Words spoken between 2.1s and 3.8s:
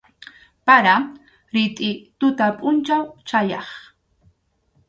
tuta pʼunchaw chayaq.